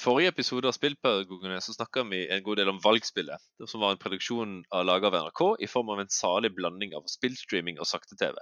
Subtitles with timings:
[0.00, 4.00] forrige episode av Spillpedagogene så snakka vi en god del om valgspillet, som var en
[4.00, 8.38] produksjon av laget av NRK i form av en salig blanding av spillstreaming og sakte-TV.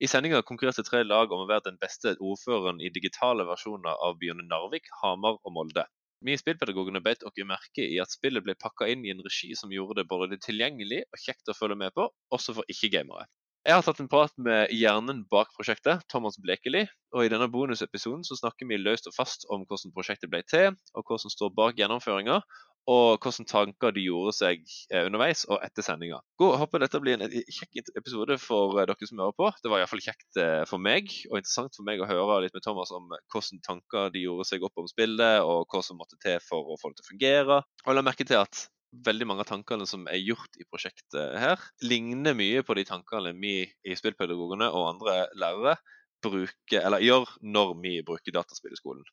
[0.00, 4.16] I sendinga konkurrerte tre lag om å være den beste ordføreren i digitale versjoner av
[4.20, 5.84] byene Narvik, Hamar og Molde.
[6.24, 9.52] Vi i Spillpedagogene beit oss merke i at spillet ble pakka inn i en regi
[9.58, 13.28] som gjorde det både tilgjengelig og kjekt å følge med på, også for ikke-gamere.
[13.68, 16.86] Jeg har tatt en prat med hjernen bak prosjektet, Thomas Blekeli.
[17.12, 20.72] Og i denne bonusepisoden så snakker vi løst og fast om hvordan prosjektet ble til,
[20.96, 22.38] og hva som står bak gjennomføringa,
[22.88, 26.22] og hvilke tanker de gjorde seg eh, underveis og etter sendinga.
[26.40, 29.50] Håper dette blir en kjekk episode for eh, dere som hører på.
[29.60, 32.64] Det var iallfall kjekt eh, for meg, og interessant for meg å høre litt med
[32.64, 36.40] Thomas om hvilke tanker de gjorde seg opp om spillet, og hva som måtte til
[36.48, 37.62] for å få det til å fungere.
[37.84, 41.62] Og la merke til at veldig mange av tankene som er gjort i prosjektet her,
[41.84, 45.76] ligner mye på de tankene vi i spillpedagogene og andre lærere
[46.24, 49.04] bruker, eller gjør når vi bruker dataspill i skolen.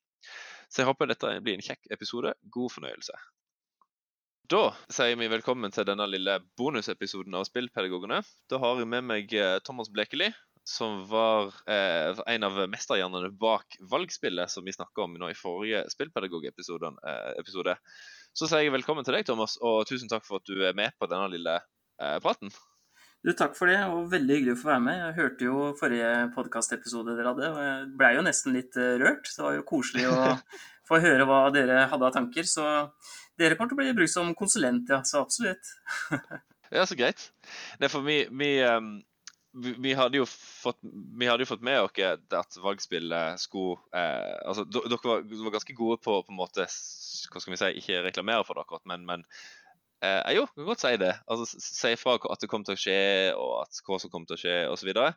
[0.69, 2.33] Så jeg håper dette blir en kjekk episode.
[2.52, 3.17] God fornøyelse.
[4.49, 8.19] Da sier vi velkommen til denne lille bonusepisoden av Spillpedagogene.
[8.50, 10.28] Da har jeg med meg eh, Thomas Blekeli,
[10.66, 15.83] som var eh, en av mesterhjernene bak valgspillet som vi snakka om nå i forrige
[15.94, 16.94] spillpedagogepisode.
[17.09, 17.31] Eh,
[18.36, 20.91] så sier jeg velkommen til deg, Thomas, og tusen takk for at du er med
[21.00, 22.52] på denne lille eh, praten.
[23.25, 25.00] Du, Takk for det, og veldig hyggelig å få være med.
[25.00, 29.31] Jeg hørte jo forrige podkastepisode dere hadde, og jeg blei jo nesten litt uh, rørt.
[29.31, 30.19] Det var jo koselig å
[30.89, 32.45] få høre hva dere hadde av tanker.
[32.45, 32.67] Så
[33.39, 35.00] dere kommer til å bli brukt som konsulent, ja.
[35.09, 35.72] Så absolutt.
[36.75, 37.31] ja, så greit.
[37.81, 38.94] Nei, for vi, vi um
[39.56, 40.80] vi, hadde jo fått,
[41.20, 42.00] vi hadde jo fått med oss
[42.39, 47.44] at valgspillet skulle eh, altså, Dere var, var, ganske gode på på en måte, hva
[47.44, 49.23] skal vi si, ikke reklamere for dere, men, men
[50.03, 51.14] eh, jo, kan godt si det.
[51.31, 52.97] Altså, Si fra at det kom til å skje,
[53.39, 54.81] og at hva som kom til å skje, osv.
[54.81, 55.14] Så, videre.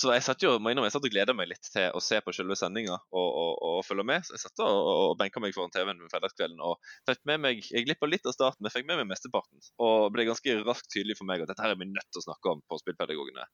[0.00, 2.20] så jeg satt jo, må innrømme, jeg satt og gleda meg litt til å se
[2.24, 4.26] på selve sendinga og, og, og, følge med.
[4.28, 6.76] Så jeg satt og, og benka meg foran TV-en med fredagskvelden og
[7.08, 9.64] fikk med meg Jeg glippa litt av starten, men fikk med meg mesteparten.
[9.80, 12.28] Og ble ganske raskt tydelig for meg at dette her er vi nødt til å
[12.28, 13.48] snakke om på Spillpedagogene.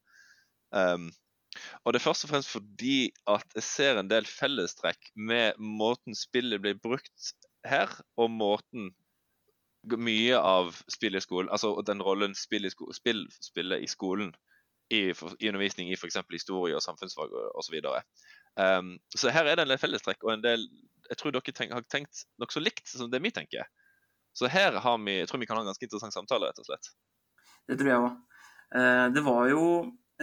[0.74, 1.08] Um,
[1.84, 6.16] og det er først og fremst fordi at jeg ser en del fellestrekk med måten
[6.18, 8.90] spillet blir brukt her, og måten
[9.84, 14.32] mye av spillet i skolen, altså den rollen spill, i sko spill spiller i skolen,
[14.92, 16.18] i, for, i undervisning i f.eks.
[16.32, 17.78] historie og samfunnsfag osv.
[17.80, 17.94] Så,
[18.60, 20.66] um, så her er det en del fellestrekk og en del
[21.10, 23.66] Jeg tror dere tenk, har tenkt nokså likt som det vi tenker.
[24.32, 26.68] Så her har vi, jeg tror vi kan ha en ganske interessant samtale, rett og
[26.68, 26.88] slett.
[27.68, 28.14] Det tror jeg òg.
[28.80, 29.66] Eh, det var jo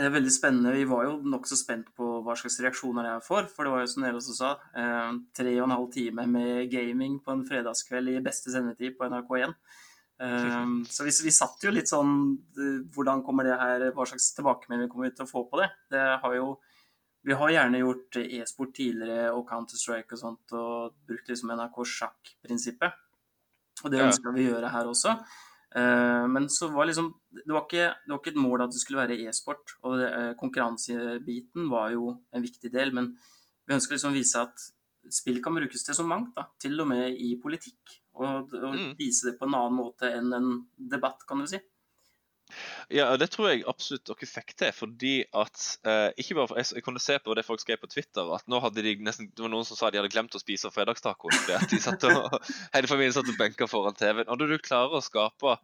[0.10, 0.74] veldig spennende.
[0.74, 3.50] Vi var jo nokså spent på hva slags reaksjoner jeg får.
[3.54, 6.72] For det var jo som dere også sa, eh, tre og en halv time med
[6.72, 9.54] gaming på en fredagskveld i beste sendetid på NRK1.
[10.22, 12.12] Eh, så vi, vi satt jo litt sånn
[12.94, 15.72] Hvordan kommer det her Hva slags tilbakemelding kommer vi til å få på det?
[15.90, 16.60] Det har jo
[17.26, 23.00] Vi har gjerne gjort e-sport tidligere og Counter-Strike og sånt, og brukt liksom NRK sjakk-prinsippet.
[23.84, 25.16] Og det ønsker vi å gjøre her også.
[25.76, 28.82] Eh, men så var liksom det var, ikke, det var ikke et mål at det
[28.82, 29.78] skulle være e-sport.
[29.88, 32.94] Og eh, konkurransebiten var jo en viktig del.
[32.96, 33.14] Men
[33.66, 34.70] vi ønsker liksom å vise at
[35.12, 36.34] spill kan brukes til så mangt.
[36.38, 37.98] Da, til og med i politikk.
[38.20, 38.96] Og, og mm.
[39.00, 41.62] vise det på en annen måte enn en debatt, kan du si.
[42.92, 44.72] Ja, det tror jeg absolutt dere fikk til.
[44.76, 47.90] fordi at eh, ikke bare for, jeg, jeg, kunne se på det folk skrev på
[47.92, 50.42] Twitter, at nå hadde de nesten, det var noen som sa de hadde glemt å
[50.42, 51.38] spise fredagstacoen.
[52.76, 54.28] Hele familien satt og benka foran TV-en.
[54.28, 55.58] Og når du klarer å skape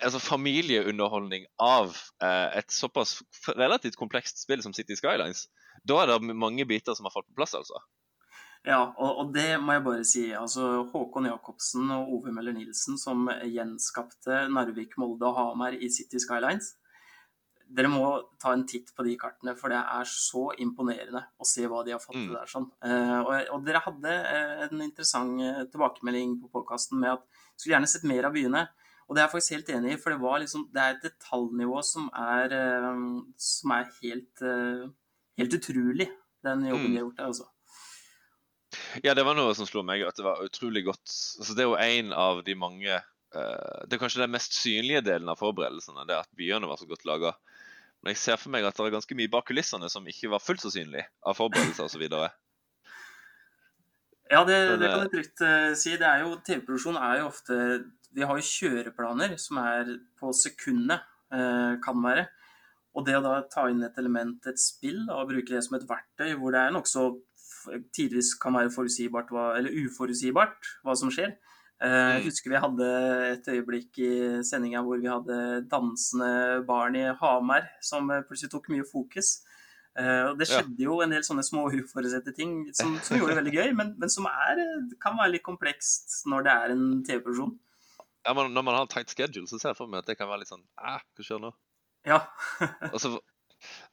[0.00, 3.18] altså, familieunderholdning av eh, et såpass
[3.54, 5.46] relativt komplekst spill som City Skylines,
[5.86, 7.82] da er det mange biter som har falt på plass, altså.
[8.66, 10.24] Ja, og, og, det må jeg bare si.
[10.34, 16.20] altså Håkon Jacobsen og Ove Møller Nilsen som gjenskapte Narvik, Molde og Hamar i City
[16.22, 16.74] Skylines.
[17.68, 18.02] Dere må
[18.40, 21.92] ta en titt på de kartene, for det er så imponerende å se hva de
[21.92, 22.36] har fått til mm.
[22.38, 22.48] der.
[22.48, 22.68] sånn.
[22.80, 27.74] Uh, og, og, dere hadde uh, en interessant uh, tilbakemelding på podkasten med at skulle
[27.74, 28.64] gjerne sett mer av byene.
[29.08, 31.04] Og det er jeg faktisk helt enig i, for det, var liksom, det er et
[31.04, 32.52] detaljnivå som er,
[33.40, 34.42] som er helt,
[35.40, 36.10] helt utrolig,
[36.44, 36.92] den jobben mm.
[36.92, 37.30] de har gjort der.
[37.30, 37.46] altså.
[39.04, 41.06] Ja, det var noe som slo meg, at det var utrolig godt.
[41.38, 45.04] Altså, det er jo en av de mange uh, Det er kanskje den mest synlige
[45.06, 47.34] delen av forberedelsene, det at byene var så godt laga.
[48.02, 50.42] Men jeg ser for meg at det er ganske mye bak kulissene som ikke var
[50.42, 52.04] fullt så synlig av forberedelser osv.
[54.28, 55.94] Ja, det, det, kan jeg trygt uh, si.
[55.98, 57.60] Det er jo, TV-produksjon er jo ofte
[58.16, 61.04] Vi har jo kjøreplaner som er på sekundet,
[61.34, 62.28] uh, kan være.
[62.96, 65.86] Og det å da ta inn et element, et spill, og bruke det som et
[65.86, 67.10] verktøy hvor det er nokså
[67.94, 71.36] tidvis kan være forutsigbart, eller uforutsigbart hva som skjer.
[71.78, 72.86] Eh, jeg husker vi hadde
[73.34, 74.14] et øyeblikk i
[74.46, 75.36] sendinga hvor vi hadde
[75.70, 79.38] dansende barn i Hamar som plutselig tok mye fokus.
[79.98, 83.38] Uh, og Det skjedde jo en del sånne små uforutsette ting som, som gjorde det
[83.40, 84.60] veldig gøy, men, men som er,
[85.02, 87.56] kan være litt komplekst når det er en TV-produksjon.
[88.28, 90.18] Ja, men Når man har en tight schedule, så ser jeg for meg at det
[90.20, 91.50] kan være litt sånn Æ, hva skjer nå?
[92.06, 92.20] Ja.
[92.92, 93.16] altså,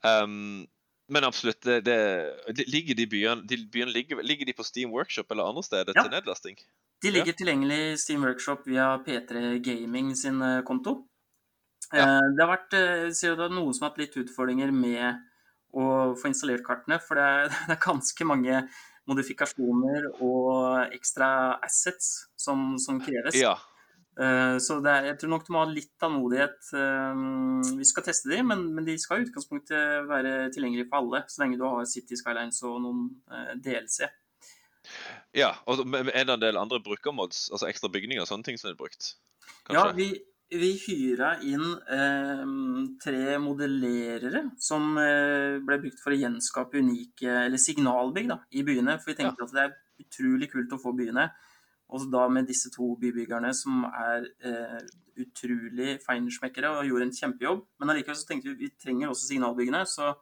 [0.05, 0.65] um,
[1.11, 5.31] men absolutt, det, det, ligger de byene, de byene ligger, ligger, de på Steam Workshop
[5.31, 6.03] eller andre steder ja.
[6.03, 6.57] til nedlasting?
[7.03, 7.37] De ligger ja.
[7.41, 10.97] tilgjengelig i Steam Workshop via P3 Gaming sin eh, konto.
[11.91, 12.07] Ja.
[12.07, 12.75] Eh, det har vært
[13.17, 15.21] ser det noen som har hatt litt utfordringer med
[15.75, 18.65] å få installert kartene, for det er, det er ganske mange
[19.05, 21.29] modifikasjoner og ekstra
[21.65, 23.37] assets som, som kreves.
[23.37, 23.57] Ja.
[24.15, 26.69] Uh, så er, jeg tror nok du må ha litt tålmodighet.
[26.71, 31.25] Uh, vi skal teste de, men, men, de skal i utgangspunktet være tilgjengelige for alle,
[31.31, 34.05] så lenge du har City Skylines og noen uh, DLC.
[35.35, 38.71] Ja, og er det en del andre brukermods, altså ekstra bygninger og sånne ting som
[38.71, 39.15] er brukt?
[39.65, 39.75] Kanskje?
[39.75, 40.09] Ja, vi,
[40.53, 42.43] vi hyra inn eh,
[43.01, 48.99] tre modellerere som eh, ble brukt for å gjenskape unike eller signalbygg da, i byene.
[49.01, 49.49] For vi tenkte ja.
[49.49, 51.27] at det er utrolig kult å få byene.
[51.93, 54.79] Og da med disse to bybyggerne som er eh,
[55.21, 57.61] utrolig feinschmeckere og gjorde en kjempejobb.
[57.79, 59.83] Men allikevel så tenkte vi vi trenger også signalbyggene.
[59.89, 60.15] Så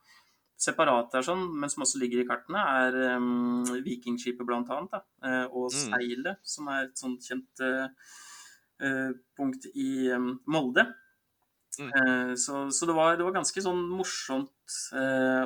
[0.64, 4.92] separate er sånn, men som også ligger i kartene, er um, Vikingskipet blant annet.
[4.94, 5.80] Da, eh, og mm.
[5.86, 10.90] Seilet, som er et sånt kjent eh, punkt i um, Molde.
[11.80, 12.36] Mm.
[12.38, 14.76] Så, så det, var, det, var, ganske sånn morsomt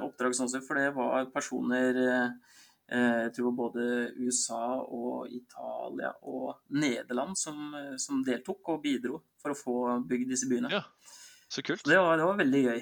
[0.03, 1.95] oppdrag sånn for det var personer
[2.87, 3.85] jeg tror både
[4.15, 9.75] USA og Italia og Nederland som, som deltok og bidro for å få
[10.07, 10.71] bygd disse byene.
[10.71, 10.85] Ja,
[11.51, 11.83] så kult.
[11.83, 12.79] Det var, det var veldig gøy.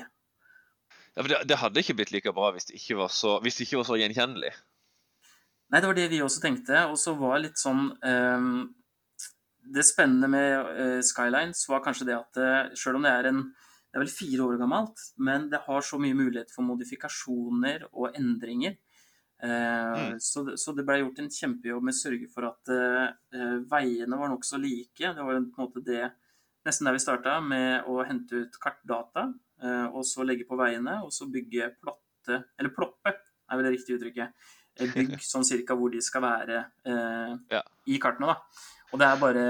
[1.16, 3.68] Ja, det, det, hadde ikke blitt like bra hvis det ikke var så, hvis det
[3.68, 4.54] ikke var så gjenkjennelig.
[5.72, 6.86] Nei, det var det vi også tenkte.
[6.92, 8.50] Og så var litt sånn um,
[9.76, 13.46] Det spennende med uh, Skylines var kanskje det at uh, selv om det er en
[13.96, 18.18] det er vel fire år gammelt, men det har så mye mulighet for modifikasjoner og
[18.20, 18.74] endringer.
[19.46, 20.20] Uh, mm.
[20.24, 24.32] så, så, det ble gjort en kjempejobb med å sørge for at uh, veiene var
[24.32, 25.04] nokså like.
[25.04, 26.08] Det var på en måte det
[26.66, 29.28] nesten der vi starta, med å hente ut kartdata
[29.64, 32.02] uh, og så legge på veiene, og så bygge plotte
[32.58, 34.48] Eller ploppe, er vel det riktige uttrykket.
[34.96, 37.62] Bygg sånn cirka hvor de skal være uh, ja.
[37.86, 38.64] i kartene, da.
[38.94, 39.44] Og det er bare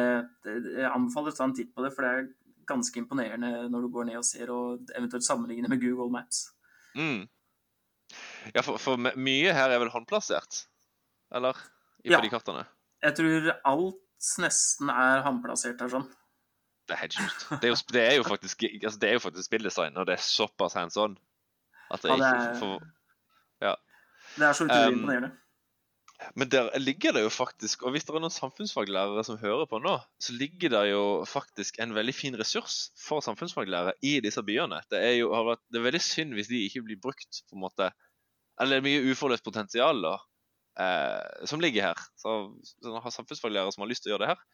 [0.47, 2.27] Jeg anbefaler å ta en titt på det, for det er
[2.67, 6.47] ganske imponerende når du går ned og ser, og eventuelt sammenligne med Google Maps.
[6.97, 7.27] Mm.
[8.53, 10.65] Ja, for, for, mye her er vel håndplassert?
[11.35, 11.57] Eller?
[12.05, 12.21] I ja.
[12.21, 12.65] de kartene?
[13.05, 16.05] Jeg tror alt nesten er håndplassert her sånn.
[16.85, 17.47] Det er helt sjukt.
[17.63, 20.77] Det, det, er jo faktisk, altså det er jo faktisk spilldesign, og det er såpass
[20.77, 21.17] hands on
[21.93, 22.85] at det, ja, det er, ikke for,
[23.61, 23.73] ja.
[24.35, 25.31] Det er så utrolig um, imponerende.
[26.39, 29.81] Men der ligger det jo faktisk, og hvis det er noen samfunnsfaglærere som hører på
[29.83, 34.79] nå, så ligger det jo faktisk en veldig fin ressurs for samfunnsfaglærere i disse byene.
[34.91, 37.91] Det er jo det er veldig synd hvis de ikke blir brukt, på en måte.
[38.61, 40.13] Eller er mye uforløst potensial da,
[40.79, 42.05] eh, som ligger her.
[42.19, 44.45] Så, så har samfunnsfaglærere som har lyst til å gjøre det her,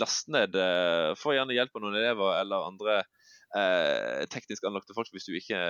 [0.00, 5.10] last ned eh, Få gjerne hjelp av noen elever eller andre eh, teknisk anlagte folk
[5.14, 5.60] hvis du ikke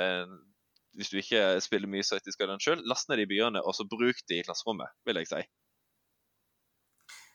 [0.98, 4.25] hvis du ikke spiller mye City den sjøl, last ned de byene og så bruk
[4.26, 5.42] de i klasserommet, vil jeg si.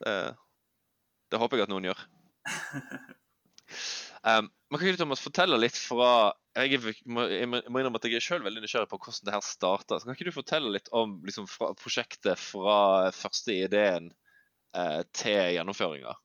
[0.04, 0.16] Det,
[1.32, 2.02] det håper jeg at noen gjør.
[4.26, 6.80] Um, man kan ikke Thomas, fortelle litt fra Jeg,
[7.12, 10.00] må, jeg må innrømme at jeg er selv veldig nysgjerrig på hvordan det her starta.
[10.04, 14.08] Kan ikke du fortelle litt om liksom, fra prosjektet fra første ideen
[14.78, 16.16] eh, til gjennomføringa?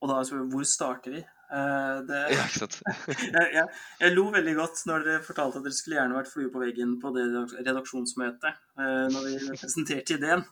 [0.00, 0.20] Og da
[0.52, 1.22] hvor starter vi?
[1.50, 2.76] Uh, det, ja, ikke sant?
[3.34, 3.64] jeg, jeg,
[4.04, 6.92] jeg, lo veldig godt når dere fortalte at dere skulle gjerne vært flue på veggen
[7.02, 7.24] på det
[7.56, 10.44] redaksjonsmøtet uh, når vi presenterte ideen.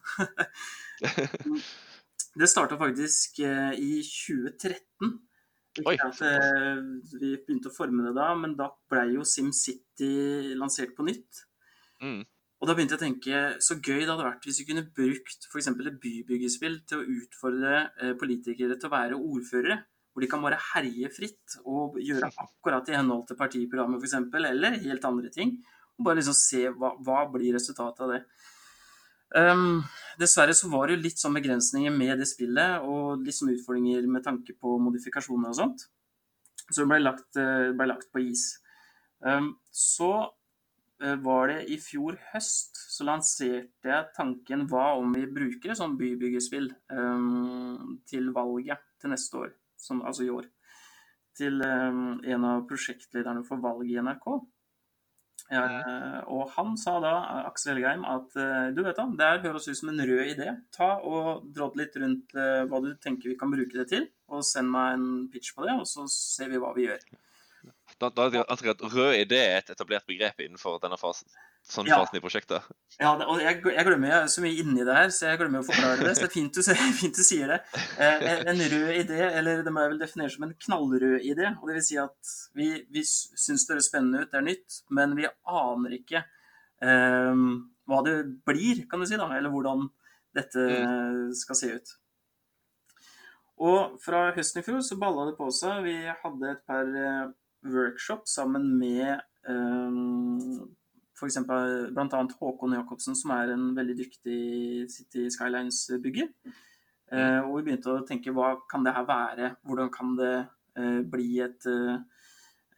[2.41, 5.15] det starta faktisk uh, i 2013.
[5.83, 11.07] Ikke at vi begynte å forme det da, men da ble jo SimCity lansert på
[11.07, 11.45] nytt.
[12.03, 12.23] Mm.
[12.59, 15.47] Og da begynte jeg å tenke så gøy det hadde vært hvis vi kunne brukt
[15.47, 15.71] f.eks.
[15.71, 19.79] et bybyggespill til å utfordre eh, politikere til å være ordførere.
[20.11, 24.19] Hvor de kan bare herje fritt og gjøre akkurat i henhold til partiprogrammet f.eks.
[24.51, 25.55] Eller helt andre ting.
[25.99, 28.23] Og bare liksom se hva, hva blir resultatet av det.
[29.37, 29.83] Um,
[30.21, 34.25] dessverre så var det litt sånn begrensninger med det spillet, og litt sånn utfordringer med
[34.25, 35.87] tanke på modifikasjoner og sånt.
[36.69, 38.59] Så det ble lagt, eh, ble lagt på is.
[39.25, 40.29] Um, så
[40.99, 45.79] Eh, var det i fjor høst så lanserte jeg tanken hva om vi bruker et
[45.79, 50.49] sånt bybyggespill um, til valget til neste år, som, altså i år.
[51.39, 54.27] Til en av prosjektlederne for valget i NRK.
[55.49, 57.13] Ja, uh, og han sa da,
[57.49, 60.51] Aksel Helgheim, at uh, du vet da, det høres ut som en rød idé.
[60.77, 64.45] Ta og drått litt rundt uh, hva du tenker vi kan bruke det til, og
[64.45, 67.07] send meg en pitch på det, og så ser vi hva vi gjør.
[67.99, 71.31] Da, da jeg at rød idé er et etablert begrep innenfor denne fasen.
[71.69, 71.99] Sånn Ja.
[72.17, 72.65] i prosjektet.
[72.99, 75.61] Ja, og jeg, jeg glemmer jeg er så mye inni det her, så jeg glemmer
[75.61, 76.15] å forklare det.
[76.17, 76.63] Så det er fint du,
[77.03, 77.59] fint du sier det.
[78.01, 81.53] Eh, en- rød idé, eller det må jeg vel definere som en knallrød idé.
[81.61, 84.81] og det vil si at Vi, vi syns det høres spennende ut, det er nytt,
[84.91, 87.45] men vi aner ikke eh,
[87.89, 88.17] hva det
[88.49, 89.87] blir, kan du si, da, eller hvordan
[90.37, 90.65] dette
[91.35, 91.95] skal se ut.
[93.59, 95.81] Og fra høsten i fjor så balla det på seg.
[95.87, 97.31] Vi hadde et par eh,
[97.67, 99.17] workshop sammen med
[99.51, 100.61] eh,
[101.19, 101.41] f.eks.
[101.49, 102.23] bl.a.
[102.39, 104.41] Håkon Jacobsen, som er en veldig dyktig
[104.93, 106.31] City Skylines-bygger.
[107.09, 109.53] Eh, og vi begynte å tenke hva kan det her være?
[109.67, 110.35] Hvordan kan det
[110.79, 111.97] eh, bli et eh,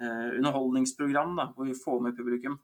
[0.01, 2.57] eh, underholdningsprogram da, hvor vi får med publikum?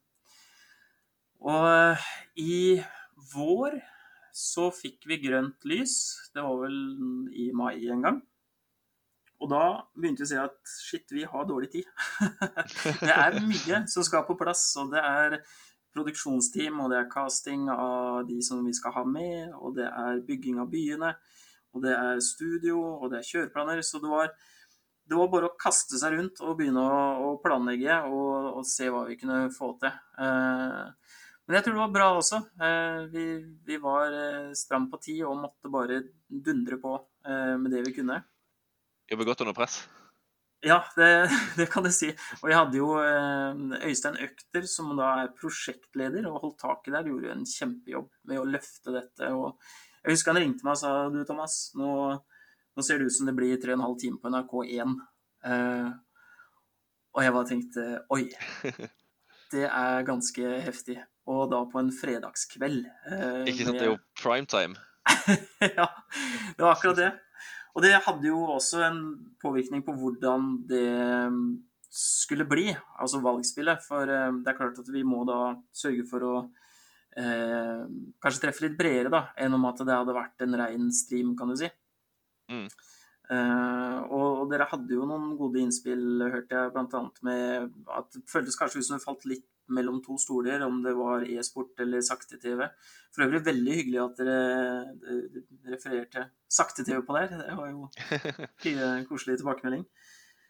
[1.44, 2.06] Og eh,
[2.40, 2.56] i
[3.34, 3.76] vår
[4.36, 5.98] så fikk vi grønt lys.
[6.34, 6.80] Det var vel
[7.36, 8.22] i mai en gang.
[9.42, 9.62] Og da
[9.96, 11.88] begynte vi å si at shit, vi har dårlig tid.
[13.04, 15.38] det er mye som skal på plass, og det er
[15.96, 20.22] produksjonsteam, og det er casting av de som vi skal ha med, og det er
[20.26, 21.14] bygging av byene,
[21.76, 23.82] og det er studio, og det er kjøreplaner.
[23.84, 24.32] Så det var,
[25.04, 28.88] det var bare å kaste seg rundt og begynne å, å planlegge og, og, se
[28.92, 29.92] hva vi kunne få til.
[30.20, 31.16] Eh,
[31.46, 32.40] men jeg tror det var bra også.
[32.66, 33.26] Eh, vi,
[33.68, 36.96] vi var eh, stram på tid og måtte bare dundre på
[37.28, 38.18] eh, med det vi kunne.
[39.10, 39.80] Jobber godt under press.
[40.66, 41.08] Ja, det,
[41.58, 42.12] det, kan jeg si.
[42.42, 42.92] Og jeg hadde jo
[43.86, 48.40] Øystein Økter, som da er prosjektleder og holdt tak i der, gjorde en kjempejobb med
[48.40, 49.30] å løfte dette.
[49.36, 49.54] Og
[50.06, 51.90] jeg husker han ringte meg og sa du Thomas, nå,
[52.78, 54.96] nå ser det ut som det blir tre og en halv time på NRK1.
[55.46, 55.88] Uh,
[57.16, 58.22] og jeg bare tenkte oi,
[59.54, 61.00] det er ganske heftig.
[61.26, 62.84] Og da på en fredagskveld.
[63.08, 64.78] Uh, Ikke sant, det er jo primetime.
[65.78, 65.88] ja,
[66.54, 67.10] det var akkurat det.
[67.76, 69.00] Og det hadde jo også en
[69.42, 70.86] påvirkning på hvordan det
[71.92, 73.84] skulle bli, altså valgspillet.
[73.84, 76.34] For det er klart at vi må da sørge for å
[77.20, 77.82] eh,
[78.22, 81.52] kanskje treffe litt bredere da, enn om at det hadde vært en rein stream, kan
[81.52, 81.68] du si.
[82.52, 82.64] Mm.
[83.26, 87.04] Eh, og, og, dere hadde jo noen gode innspill, hørte jeg, bl.a.
[87.26, 90.94] med at det føltes kanskje ut som det falt litt mellom to stoler, om det
[90.96, 92.62] var e-sport eller sakte-TV.
[93.14, 95.20] For øvrig veldig hyggelig at dere
[95.72, 96.26] refererte
[96.58, 97.32] sakte-TV på der.
[97.40, 97.88] Det var jo
[98.90, 99.86] en koselig tilbakemelding.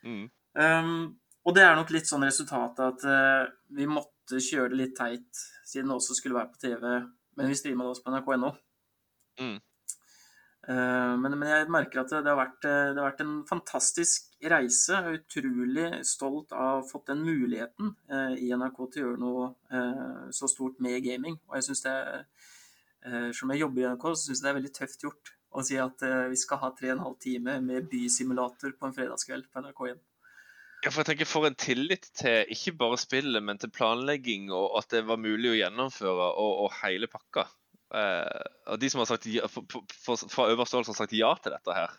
[0.06, 0.26] Mm.
[0.56, 0.98] Um,
[1.46, 5.44] og det er nok litt sånn resultatet at uh, vi måtte kjøre det litt teit,
[5.68, 6.86] siden det også skulle være på TV,
[7.38, 8.52] men vi streama det også på nrk.no.
[9.40, 9.58] Mm.
[10.66, 14.96] Uh, men, men, jeg merker at det har, vært, det har vært en fantastisk reise.
[14.96, 19.06] Jeg er utrolig stolt av å ha fått den muligheten uh, i NRK til å
[19.06, 21.38] gjøre noe så stort med gaming.
[21.48, 21.96] Og jeg synes det
[23.38, 25.76] Som jeg jobber i NRK, så syns jeg det er veldig tøft gjort å si
[25.78, 29.62] at vi skal ha tre og en halv time med bysimulator på en fredagskveld på
[29.62, 30.00] NRK1.
[30.84, 34.76] Ja, for jeg tenker For en tillit til ikke bare spillet, men til planlegging, og
[34.78, 37.46] at det var mulig å gjennomføre, og, og hele pakka.
[37.96, 41.54] Uh, og de som har sagt ja, fra øverste hold som har sagt ja til
[41.54, 41.94] dette her,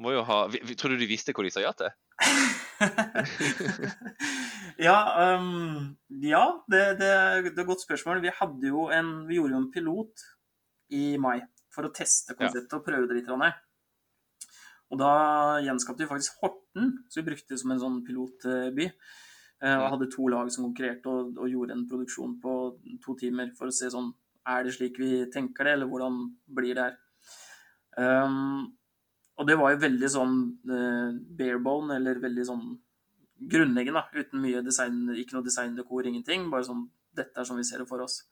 [0.00, 0.42] må jo ha
[0.76, 1.92] Tror du de visste hva de sa ja til?
[4.86, 4.96] ja,
[5.36, 8.20] um, ja det, det, det, er et godt spørsmål.
[8.24, 10.26] Vi, hadde jo en, vi gjorde jo en pilot
[10.96, 11.38] i mai
[11.72, 12.80] for å teste konseptet ja.
[12.80, 13.30] og prøve det litt.
[14.92, 15.12] Og da
[15.64, 18.90] gjenskapte vi faktisk Horten, så vi brukte det som en sånn pilotby.
[19.64, 22.56] Uh, og hadde to lag som konkurrerte og, og gjorde en produksjon på
[23.04, 24.12] to timer for å se sånn
[24.46, 26.18] er det slik vi tenker det, eller hvordan
[26.58, 26.96] blir det her?
[27.96, 28.66] Um,
[29.36, 30.36] og det var jo veldig sånn
[30.70, 32.66] uh, barebone, eller veldig sånn
[33.52, 36.46] grunnleggende, uten mye design, ikke noe designdekor, ingenting.
[36.52, 36.86] Bare sånn
[37.16, 38.22] dette er sånn vi ser det for oss.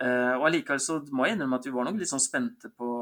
[0.00, 2.92] Uh, og allikevel så må jeg innrømme at vi var nok litt sånn spente på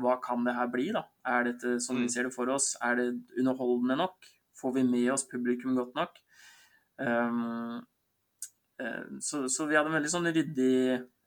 [0.00, 1.02] hva kan det her bli, da?
[1.28, 2.72] Er dette sånn vi ser det for oss?
[2.84, 3.08] Er det
[3.40, 4.30] underholdende nok?
[4.54, 6.20] Får vi med oss publikum godt nok?
[7.02, 7.82] Um,
[9.22, 10.76] så, så, vi hadde en veldig sånn ryddig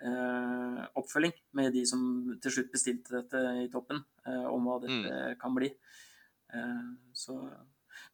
[0.03, 2.01] eh, oppfølging med de som
[2.43, 5.39] til slutt bestilte dette i toppen, eh, om hva dette mm.
[5.41, 5.71] kan bli.
[6.53, 6.83] Eh,
[7.17, 7.37] så,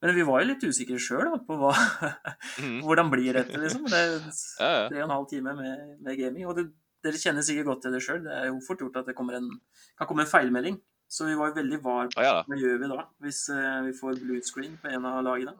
[0.02, 1.74] men vi var jo litt usikre sjøl på hva,
[2.63, 2.80] mm.
[2.86, 3.90] hvordan blir dette, liksom.
[3.90, 4.16] Det er
[4.92, 6.48] tre og en halv time med, med gaming.
[6.50, 6.70] Og det,
[7.04, 8.24] dere kjenner sikkert godt til det sjøl.
[8.25, 9.52] Det er jo fort gjort at det en,
[10.00, 10.80] kan komme en feilmelding.
[11.13, 12.38] Så vi var jo veldig var på ah, ja.
[12.48, 13.42] hva gjør vi da, hvis
[13.86, 15.52] vi får blue screen på en av lagene.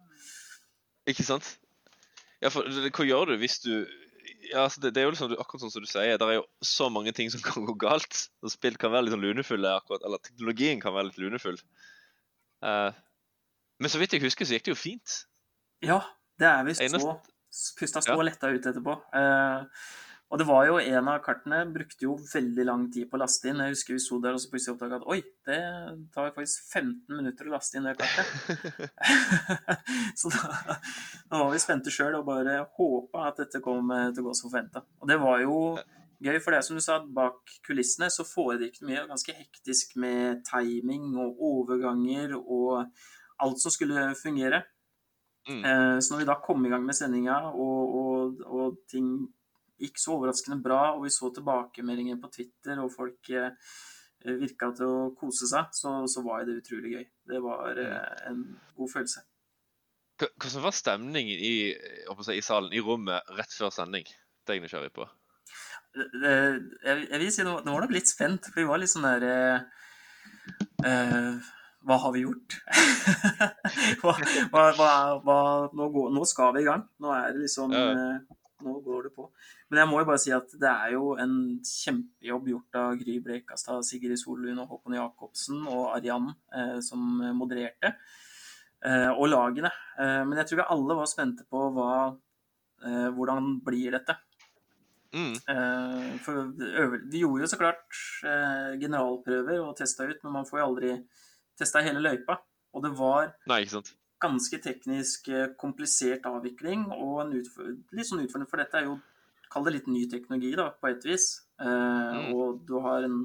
[1.12, 1.60] Ikke sant?
[2.42, 3.84] Ja, for hva gjør du hvis du
[4.54, 6.46] ja, altså det, det, er jo liksom, akkurat sånn som du sier, det er jo
[6.66, 8.28] så mange ting som kan gå galt.
[8.44, 11.58] og Spill kan være litt sånn lunefulle, akkurat, eller teknologien kan være litt lunefull.
[12.64, 12.94] Uh,
[13.82, 15.20] men så vidt jeg husker, så gikk det jo fint.
[15.84, 16.00] Ja,
[16.40, 17.18] det er visst så.
[17.78, 18.26] Pusta stå ja.
[18.26, 18.96] letta ut etterpå.
[19.14, 19.66] Uh,
[20.34, 23.52] Og det var jo en av kartene brukte jo veldig lang tid på å laste
[23.52, 23.60] inn.
[23.62, 25.60] Jeg husker vi sto der og så plutselig oppdaga at oi, det
[26.16, 28.88] tar faktisk 15 minutter å laste inn det kartet.
[30.20, 30.80] så da,
[31.30, 34.50] da, var vi spente sjøl og bare håpa at dette kom til å gå som
[34.50, 34.82] forventa.
[35.04, 35.60] Og det var jo
[36.24, 40.42] gøy, for det som du sa, bak kulissene så foregikk det mye ganske hektisk med
[40.50, 42.88] timing og overganger og
[43.44, 44.64] alt som skulle fungere.
[45.46, 45.62] Mm.
[45.62, 49.14] Eh, så når vi da kom i gang med sendinga og, og, og ting
[49.84, 53.52] gikk så overraskende bra, og vi så tilbakemeldinger på Twitter, og folk eh,
[54.24, 57.06] virka til å kose seg, så, så var det utrolig gøy.
[57.34, 57.86] Det var mm.
[57.86, 58.44] eh, en
[58.78, 59.26] god følelse.
[60.24, 64.08] Hvordan var stemningen i, si, i, salen, i rommet, rett før sending?
[64.44, 65.08] Det er jeg nysgjerrig på.
[65.94, 69.06] Jeg, vil si det var, det var nok litt spent, for vi var litt sånn
[69.06, 69.66] der eh,
[70.90, 71.52] eh,
[71.84, 72.56] Hva har vi gjort?
[74.02, 74.16] hva,
[74.54, 74.94] hva,
[75.26, 75.38] hva,
[75.76, 76.86] nå, går, nå, skal vi i gang.
[77.04, 77.92] Nå er det liksom ja.
[78.64, 79.28] Nå går det på.
[79.70, 83.18] Men jeg må jo bare si at det er jo en kjempejobb gjort av Gry
[83.24, 87.96] Brekastad, Sigrid Sollund og Håkon Jacobsen og Arian eh, som modererte.
[88.84, 89.72] Eh, og lagene.
[90.00, 91.92] Eh, men jeg tror vi alle var spente på hva,
[92.84, 94.18] eh, hvordan blir dette.
[95.14, 95.34] Mm.
[95.54, 96.50] Eh, for
[97.12, 100.96] vi gjorde jo så klart eh, generalprøver og testa ut, men man får jo aldri
[101.60, 102.40] testa hele løypa.
[102.74, 103.94] Og det var Nei, ikke sant?
[104.24, 109.00] Ganske teknisk eh, komplisert avvikling og en litt sånn utfordring, for dette er jo
[109.54, 111.28] Kall det litt ny teknologi, da, på et vis.
[111.62, 112.32] Eh, mm.
[112.34, 113.20] Og du har en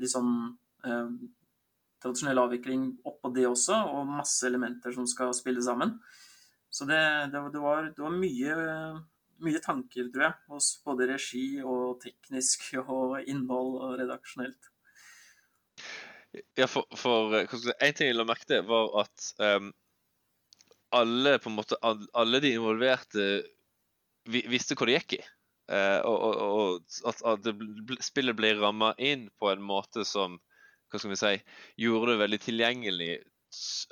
[0.00, 0.30] litt sånn
[0.88, 1.10] eh,
[2.00, 5.98] tradisjonell avvikling oppå det også, og masse elementer som skal spille sammen.
[6.72, 7.02] Så det,
[7.34, 8.56] det, det, var, det var, mye,
[9.44, 14.72] mye tanker, tror jeg, hos både regi og teknisk og innhold og redaksjonelt.
[16.58, 19.70] Ja, for, for en ting jeg la merke til, var at um,
[20.94, 23.28] alle, på en måte, alle de involverte
[24.24, 25.22] visste hva det gikk i.
[25.64, 27.54] Uh, og, og, og, at, det,
[28.04, 30.36] spillet ble ramma inn på en måte som
[30.92, 31.36] hva skal vi si,
[31.80, 33.14] gjorde det veldig tilgjengelig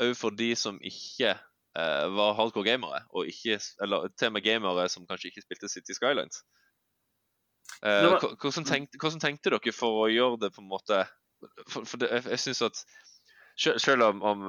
[0.04, 4.44] òg for de som ikke uh, var hardcore gamere, og ikke, eller til og med
[4.44, 6.42] gamere som kanskje ikke spilte City Skylines.
[7.80, 11.02] Uh, hvordan, tenkte, hvordan, tenkte, dere for å gjøre det på en måte
[11.66, 12.80] For, for det, jeg, jeg synes at
[13.56, 14.44] selv om, om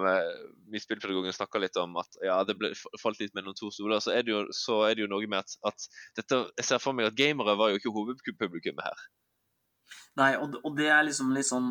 [0.72, 4.14] vi spillpedagoger snakker litt om at ja, det ble, falt litt mellom to stoler, så
[4.16, 4.44] er det jo,
[4.86, 5.88] er det jo noe med at, at,
[6.20, 9.04] dette, jeg ser for meg at gamere var jo ikke hovedpublikummet her.
[10.20, 11.70] Nei, og, og, det er liksom, liksom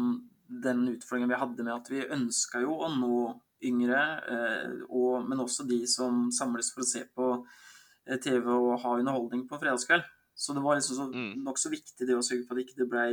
[0.63, 3.19] den utfordringen vi hadde med at vi ønska jo å nå
[3.63, 4.01] yngre,
[4.35, 8.97] eh, og, men også de som samles for å se på eh, TV og ha
[8.99, 10.05] underholdning på fredagskveld.
[10.35, 11.45] Så det var liksom så, mm.
[11.47, 13.07] nokså viktig det å sørge for at det ikke ble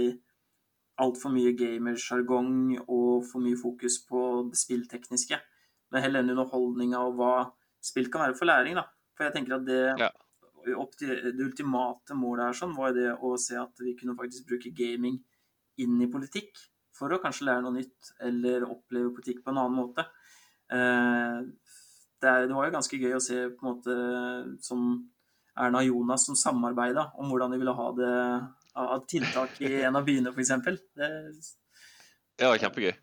[1.04, 5.40] altfor mye gamersjargong og for mye fokus på det spilltekniske.
[5.90, 7.34] Men heller enn underholdninga og hva
[7.84, 8.86] spill kan være for læring, da.
[9.18, 10.10] For jeg tenker at det, ja.
[10.66, 15.18] det ultimate målet her sånn, var det å se at vi kunne faktisk bruke gaming
[15.80, 16.60] inn i politikk.
[16.96, 20.06] For å kanskje lære noe nytt, eller oppleve politikk på en annen måte.
[20.70, 21.38] Eh,
[22.20, 23.96] det, er, det var jo ganske gøy å se på en måte
[24.66, 24.90] som
[25.60, 28.16] Erna og Jonas som samarbeida om hvordan de ville ha det
[28.80, 30.52] av tiltak i en av byene, f.eks.
[30.98, 31.12] Det...
[32.40, 32.94] Ja, kjempegøy.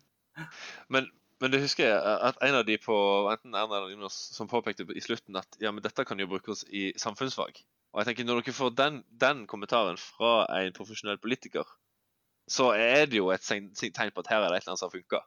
[0.93, 1.09] Men,
[1.41, 2.97] men det husker jeg at en av de på
[3.31, 6.65] enten Erna eller Jonas som påpekte i slutten at ja, men dette kan jo brukes
[6.69, 7.61] i samfunnsfag.
[7.93, 11.65] Og jeg tenker Når dere får den, den kommentaren fra en profesjonell politiker,
[12.47, 14.93] så er det jo et tegn på at her er det et eller annet som
[14.93, 15.25] funker.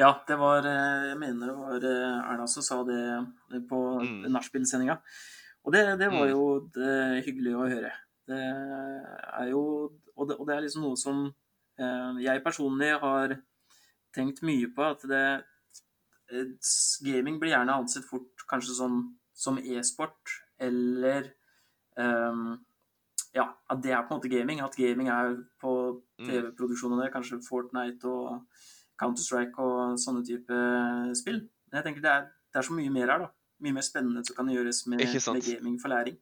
[0.00, 4.24] Ja, det var eh, Jeg mener det var eh, Erna som sa det på mm.
[4.34, 4.96] nachspiel-sendinga.
[5.64, 6.32] Og det, det, var mm.
[6.32, 6.42] jo
[6.74, 6.94] det,
[7.28, 7.92] hyggelig å høre.
[8.28, 13.34] Det er jo Og det, og det er liksom noe som eh, jeg personlig har
[14.14, 15.26] tenkt mye på, at det
[17.04, 18.94] Gaming blir gjerne ansett fort kanskje som,
[19.36, 21.28] som e-sport, eller
[22.00, 22.54] um,
[23.34, 24.62] Ja, at det er på en måte gaming.
[24.64, 25.74] At gaming er på
[26.18, 26.24] mm.
[26.24, 28.46] TV-produksjonene, kanskje Fortnite og
[29.02, 30.60] Counter-Strike og sånne type
[31.18, 31.42] spill.
[31.68, 33.28] Men jeg tenker det er, det er så mye mer her, da.
[33.66, 36.16] Mye mer spennende som kan gjøres med, med gaming for læring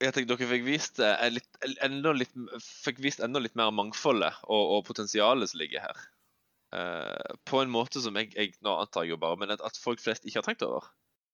[0.00, 2.32] jeg tenker dere fikk vist, eh, litt, enda, litt,
[2.64, 6.08] fikk vist enda litt mer mangfoldet og, og potensialet som ligger her.
[6.70, 10.24] Uh, på en måte som jeg, jeg, nå antar jo bare, men at folk flest
[10.24, 10.86] ikke har tenkt over.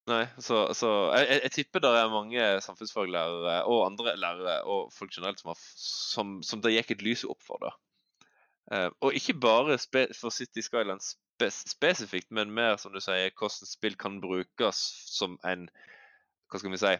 [0.09, 5.13] Nei, så, så jeg, jeg, tipper det er mange samfunnsfaglærere og andre lærere og folk
[5.13, 7.63] generelt som, har, som, som det gikk et lys opp for.
[7.63, 7.75] da.
[8.67, 9.79] Uh, og ikke bare
[10.17, 14.81] for City Skylands spes spesifikt, men mer som du sier, hvordan spill kan brukes
[15.13, 15.69] som en
[16.47, 16.95] hva skal vi si,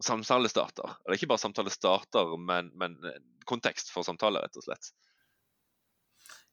[0.00, 0.96] samtalestarter.
[1.04, 4.92] Eller ikke bare samtalestarter, men, men eh, kontekst for samtale, rett og slett.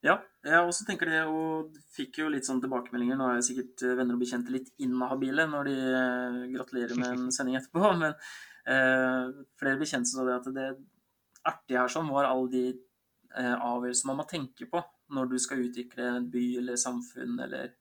[0.06, 0.16] Ja,
[0.48, 3.18] jeg også tenker det, og fikk jo litt sånn tilbakemeldinger.
[3.20, 7.16] Nå er jeg sikkert eh, venner og bekjente litt inhabile når de eh, gratulerer med
[7.16, 10.70] en sending etterpå, men eh, flere bekjente sa det at det
[11.50, 14.84] artige her sånn var alle de eh, avgjørelser man må tenke på
[15.16, 17.74] når du skal utvikle en by eller samfunn, eller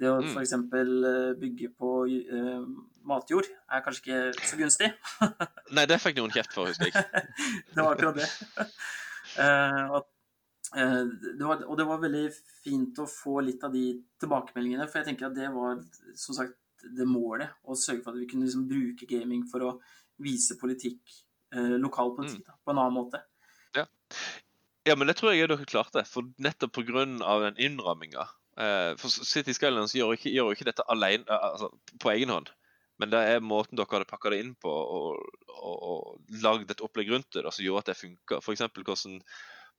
[0.00, 0.30] det å Mm.
[0.32, 0.54] f.eks.
[1.40, 2.64] bygge på uh,
[3.06, 4.90] matjord er kanskje ikke så gunstig.
[5.76, 7.04] Nei, det fikk noen kjeft for, husker jeg.
[7.74, 8.28] det var akkurat det.
[9.38, 10.08] Uh, og,
[10.74, 12.24] uh, det var, og det var veldig
[12.64, 13.86] fint å få litt av de
[14.22, 15.78] tilbakemeldingene, for jeg tenker at det var
[16.18, 17.54] som sagt det målet.
[17.64, 19.76] Å sørge for at vi kunne liksom bruke gaming for å
[20.22, 21.00] vise politikk,
[21.54, 23.22] eh, lokal politikk, da, på en annen måte.
[24.84, 26.02] Ja, men det tror jeg dere klarte.
[26.04, 27.04] For nettopp pga.
[27.06, 28.26] den innramminga.
[28.60, 31.70] Eh, for City Skylines gjør, ikke, jo ikke dette alene, eh, altså,
[32.02, 32.52] på egen hånd.
[33.02, 35.18] Men det er måten dere hadde pakka det inn på og,
[35.50, 38.38] og, og lagd et opplegg rundt det som gjorde at det funka.
[38.38, 38.62] F.eks.
[38.76, 39.18] hvordan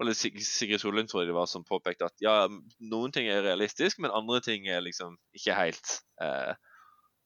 [0.03, 2.49] eller Sig- Sigrid Solund tror jeg det var som påpekte at ja,
[2.83, 5.93] noen ting er realistisk, men andre ting er liksom ikke helt.
[6.19, 6.51] Eh,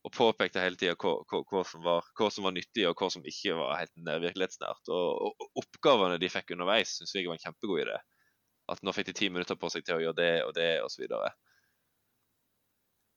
[0.06, 1.64] og påpekte hele tida hva, hva, hva,
[2.30, 4.94] som var- nyttig, og hva som ikke var helt nær- virkelighetsnært.
[4.94, 7.98] Og, og oppgavene de fikk underveis, syns jeg var en kjempegod idé.
[8.70, 11.06] At nå fikk de ti minutter på seg til å gjøre det og det, osv.
[11.10, 11.20] Det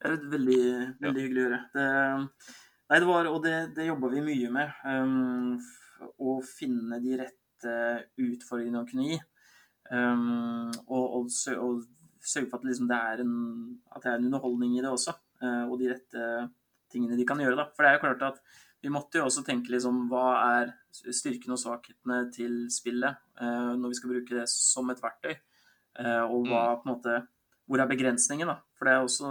[0.08, 0.62] er veldig,
[1.02, 1.60] veldig hyggelig å gjøre.
[1.74, 1.88] Det,
[2.90, 4.78] nei, det var, og det, det jobba vi mye med.
[4.88, 5.52] Um,
[6.18, 7.76] å finne de rette
[8.18, 9.20] utfordringene å kunne gi.
[9.92, 11.84] Um, og, og, og
[12.22, 13.36] sørge for at liksom det, en,
[13.92, 15.14] at det er en underholdning i det også.
[15.44, 16.26] uh, og de rette
[16.92, 17.58] tingene de kan gjøre.
[17.58, 17.68] Da.
[17.76, 18.42] For det er jo klart at
[18.82, 20.26] vi måtte jo også tenke liksom hva
[20.58, 20.72] er
[21.14, 25.36] styrkene og svakhetene til spillet eh, når vi skal bruke det som et verktøy.
[26.02, 27.20] eh, og hva på en måte
[27.70, 28.56] hvor er begrensningen, da?
[28.76, 29.28] For det er også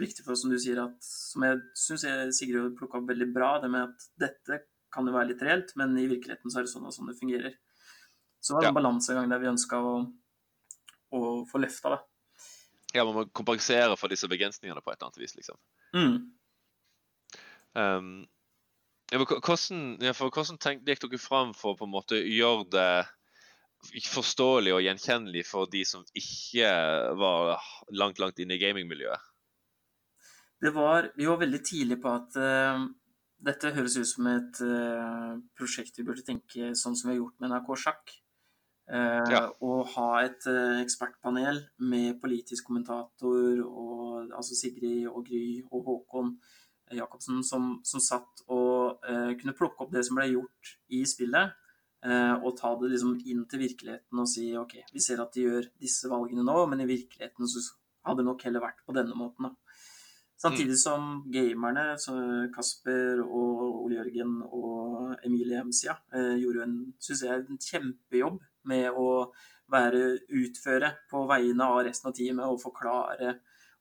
[0.00, 3.50] viktig for oss, som du sier, at som jeg syns Sigrid plukka opp veldig bra,
[3.62, 6.72] det med at dette kan jo være litt reelt, men i virkeligheten så er det
[6.72, 7.54] sånn og sånn det fungerer.
[8.40, 8.72] Så var det Ja.
[8.72, 9.92] en balansegang der vi ønska å,
[11.12, 12.00] å få løfta det.
[12.96, 15.60] Ja, man må kompensere for disse begrensningene på et eller annet vis, liksom.
[15.94, 16.16] Mm.
[17.76, 18.26] Um,
[19.10, 22.20] ja, men hvordan, ja, for hvordan tenk, gikk dere fram for å på en måte
[22.22, 22.90] gjøre det
[24.10, 26.70] forståelig og gjenkjennelig for de som ikke
[27.18, 27.56] var
[27.96, 29.26] langt, langt inne i gamingmiljøet?
[30.60, 32.84] Det var, vi var veldig tidlig på at uh,
[33.40, 37.40] dette høres ut som et uh, prosjekt vi burde tenke sånn som vi har gjort
[37.40, 38.14] med NRK Sjakk.
[38.90, 39.42] Uh, Ja.
[39.64, 40.46] Og ha et
[40.84, 46.34] ekspertpanel med politisk kommentator, og, altså Sigrid og Gry og Håkon
[46.90, 48.42] Jacobsen, som, som satt
[49.40, 51.54] kunne plukke opp det som ble gjort i spillet,
[52.06, 55.46] eh, og ta det liksom inn til virkeligheten og si ok, vi ser at de
[55.46, 57.64] gjør disse valgene nå, men i virkeligheten så
[58.06, 59.50] hadde det nok heller vært på denne måten.
[59.50, 59.78] da.
[60.40, 62.14] Samtidig som gamerne, så
[62.54, 68.40] Kasper og Ole Jørgen og Emilie Hemsia, eh, gjorde jo en, synes jeg, en kjempejobb
[68.70, 69.10] med å
[69.70, 73.36] være utføre på vegne av resten av teamet og forklare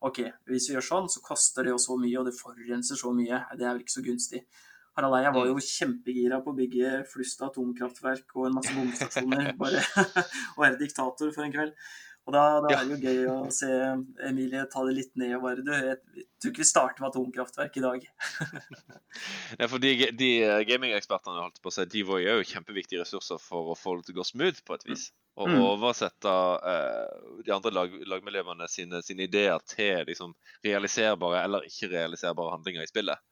[0.06, 0.20] ok,
[0.52, 3.42] hvis vi gjør sånn, så koster det jo så mye, og det forurenser så mye.
[3.56, 4.44] Det er vel ikke så gunstig.
[5.07, 9.81] Eia var jo kjempegira på å bygge flust atomkraftverk og en masse bomstasjoner, bare
[10.57, 11.73] å være diktator for en kveld.
[12.27, 13.67] Og da, da er det jo gøy å se
[14.27, 15.95] Emilie ta det litt ned og bare Du, jeg
[16.38, 18.03] tror ikke vi starter med atomkraftverk i dag.
[19.59, 23.39] Ja, for de, de eh, gamingekspertene holdt på å si, de var jo kjempeviktige ressurser
[23.41, 25.07] for å få det til å gå smooth på et vis.
[25.39, 25.57] Og Mm.
[25.71, 26.31] oversette
[26.69, 30.33] eh, de andre lag, lagmiljøene sine, sine ideer til liksom,
[30.65, 33.25] realiserbare eller ikke realiserbare handlinger i spillet.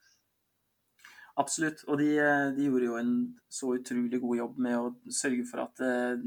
[1.38, 1.84] Absolutt.
[1.86, 2.12] Og de,
[2.56, 3.12] de gjorde jo en
[3.52, 6.24] så utrolig god jobb med å sørge for at eh,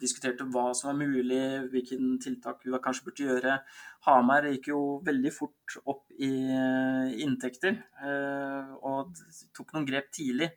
[0.00, 1.42] diskuterte hva som var mulig,
[1.72, 3.58] hvilke tiltak vi kanskje burde gjøre.
[4.06, 9.16] Hamar gikk jo veldig fort opp i eh, inntekter, eh, og
[9.56, 10.50] tok noen grep tidlig.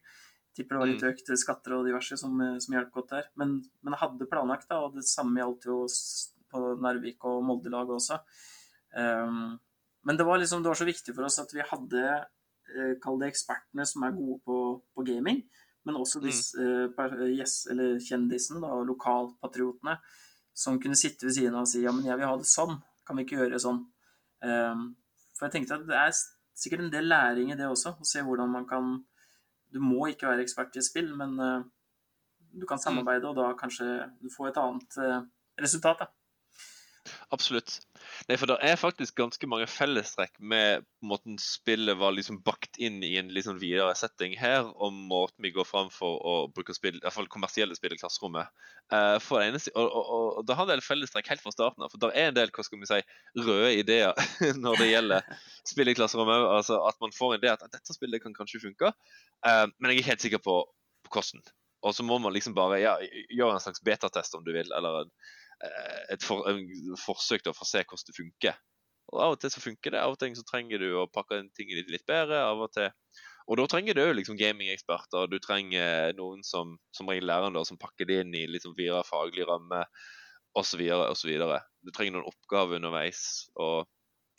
[0.56, 3.32] Tipper det var litt økt skatter og diverse som, eh, som hjalp godt der.
[3.40, 5.82] Men, men hadde planlagt, da, og det samme gjaldt jo
[6.50, 8.20] på Narvik og Molde-laget også.
[8.90, 9.60] Um,
[10.08, 12.28] men det var, liksom, det var så viktig for oss at vi hadde eh,
[13.04, 14.58] Kall det ekspertene som er gode på,
[14.96, 15.44] på gaming,
[15.88, 19.96] men også disse eh, yes, eller kjendisene, da, lokalpatriotene,
[20.54, 22.76] som kunne sitte ved siden av og si ja, men jeg vil ha det sånn,
[23.08, 23.80] kan vi ikke gjøre sånn?
[24.44, 24.84] Um,
[25.36, 26.14] for jeg tenkte at det er
[26.60, 29.00] sikkert en del læring i det også, å se hvordan man kan
[29.70, 31.60] Du må ikke være ekspert i spill, men uh,
[32.58, 33.86] du kan samarbeide, og da kanskje
[34.18, 35.20] du får et annet uh,
[35.62, 36.00] resultat.
[36.02, 36.08] da.
[37.30, 37.76] Absolutt.
[38.26, 43.04] Nei, for det er faktisk ganske mange fellestrekk med måten spillet var liksom bakt inn
[43.06, 46.74] i en litt sånn videre setting her, og måten vi går fram for å bruke
[46.74, 48.50] spill, i hvert fall kommersielle spill i klasserommet.
[48.90, 51.86] Uh, for det eneste, og, og, og, det har en del fellestrekk helt fra starten
[51.86, 51.94] av.
[51.94, 53.00] For det er en del hva skal vi si,
[53.38, 54.26] røde ideer
[54.64, 55.30] når det gjelder
[55.70, 56.50] spill i klasserommet.
[56.58, 58.90] altså At man får en idé at, at dette spillet kan kanskje funke,
[59.46, 60.64] uh, men jeg er helt sikker på,
[61.06, 61.46] på hvordan.
[61.86, 62.98] Og så må man liksom bare ja,
[63.30, 65.14] gjøre en slags betatest, om du vil, eller en,
[66.14, 66.62] et for, en
[67.00, 68.60] forsøk da, for å se hvordan det funker.
[69.10, 71.42] Og Av og til så funker det, av og til så trenger du å pakke
[71.58, 72.44] tingene litt, litt bedre.
[72.46, 72.92] Av og til
[73.50, 77.80] Og da trenger du liksom gamingeksperter, du trenger noen som som regel læreren da, som
[77.82, 79.86] pakker det inn i liksom videre faglig ramme
[80.54, 80.84] osv.
[80.86, 83.50] Du trenger noen oppgaver underveis.
[83.56, 83.88] og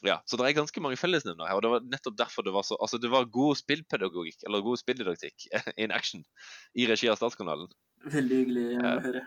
[0.06, 1.58] ja, Så det er ganske mange fellesnevner her.
[1.58, 4.78] og Det var nettopp derfor det var så altså det var god spillpedagogikk, eller god
[4.80, 5.48] spilldidaktikk
[5.82, 6.24] in action
[6.74, 7.68] i regi av Statskanalen.
[8.00, 9.24] Veldig hyggelig å høre.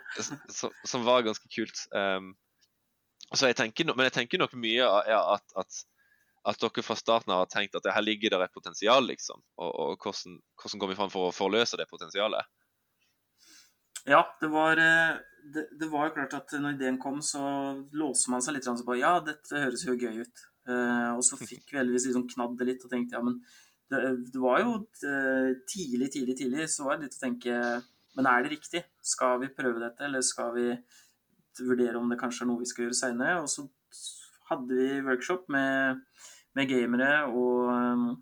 [0.49, 1.83] som, som var ganske kult.
[1.93, 2.33] Um,
[3.33, 5.83] så jeg tenker, men jeg tenker nok mye ja, at, at
[6.43, 9.39] at dere fra starten av har tenkt at her ligger det et potensial, liksom.
[9.63, 12.49] Og, og hvordan, hvordan, går vi fram for å forløse det potensialet?
[14.11, 15.21] Ja, det var, eh,
[15.55, 17.43] det, det var klart at når ideen kom, så
[17.95, 20.49] låser man seg litt sånn på ja, dette høres jo gøy ut.
[20.67, 23.33] Uh, og så fikk vi heldigvis liksom knadd det litt og tenkte ja, men
[23.91, 23.97] det,
[24.31, 27.57] det var jo uh, tidlig, tidlig, tidlig så var det litt å tenke
[28.17, 28.83] Men er det riktig?
[29.01, 30.67] Skal vi prøve dette, eller skal vi
[31.63, 33.41] vurdere om det kanskje er noe vi skal gjøre seinere?
[33.41, 33.65] Og så
[34.49, 36.03] hadde vi workshop med
[36.57, 38.15] med gamere og,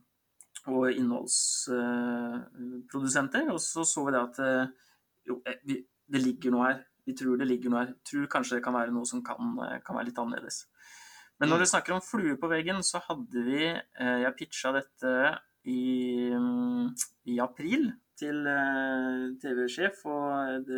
[0.71, 3.51] og innholdsprodusenter.
[3.51, 4.67] Og så så vi det at eh,
[5.29, 5.59] jo, eh,
[6.11, 6.79] det ligger noe her.
[7.07, 7.91] Vi tror det ligger noe her.
[8.07, 10.57] Tror kanskje det kan være noe som kan, eh, kan være litt annerledes.
[11.39, 11.63] Men når mm.
[11.63, 13.61] du snakker om flue på veggen, så hadde vi
[13.97, 15.11] Jeg pitcha dette
[15.65, 15.83] i,
[16.29, 16.85] mm,
[17.33, 17.83] i april
[18.21, 18.45] til
[19.41, 20.71] TV-sjef og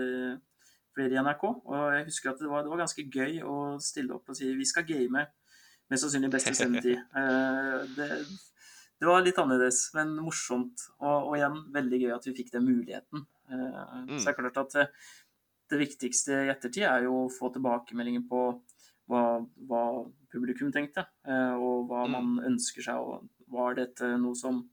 [0.93, 1.45] flere i NRK.
[1.45, 4.51] Og jeg husker at det var, det var ganske gøy å stille opp og si
[4.55, 5.25] vi skal game
[5.91, 6.99] mest sannsynlig beste sendetid.
[7.19, 8.09] Eh, det,
[8.99, 10.87] det, var litt annerledes, men morsomt.
[11.01, 13.25] Og, og, igjen veldig gøy at vi fikk den muligheten.
[13.49, 14.15] Eh, mm.
[14.17, 18.43] Så det er klart at det, viktigste i ettertid er jo å få tilbakemeldinger på
[19.09, 19.23] hva,
[19.67, 19.83] hva
[20.31, 22.13] publikum tenkte, eh, og hva mm.
[22.15, 23.01] man ønsker seg.
[23.01, 24.65] og Var dette noe som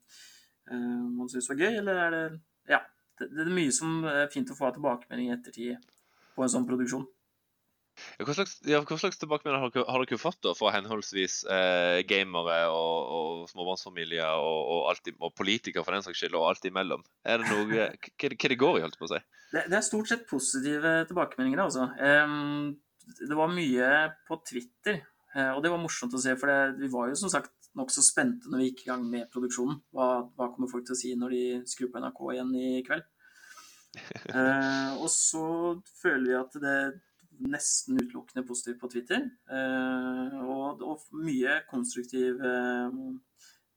[0.71, 2.27] man syntes var gøy, eller er det
[2.69, 2.83] Ja.
[3.21, 5.89] Det, det er mye som er fint å få av tilbakemelding i ettertid
[6.37, 7.09] på en sånn produksjon.
[8.21, 12.63] Hva slags, ja, hva slags tilbakemeldinger har, har, dere fått da fra henholdsvis eh, gamere
[12.73, 17.05] og, og småbarnsfamilier og, og, og, politikere for den saks skyld, og alt imellom?
[17.29, 17.91] Er det noe, hva,
[18.23, 19.21] hva det går i, holdt på å si?
[19.51, 21.91] Det, det, er stort sett positive tilbakemeldinger, altså.
[21.99, 22.79] Um,
[23.21, 23.91] det var mye
[24.29, 25.03] på Twitter,
[25.35, 26.37] uh, og det var morsomt å se.
[26.41, 29.31] For det, vi var jo som sagt nokså spente når vi gikk i gang med
[29.33, 29.79] produksjonen.
[29.95, 33.09] Hva, hva, kommer folk til å si når de skrur på NRK igjen i kveld?
[34.31, 35.45] Eh, og så
[35.99, 36.93] føler vi at det er
[37.41, 39.25] nesten utelukkende positivt på Twitter.
[39.51, 42.99] Eh, og, og mye konstruktiv eh,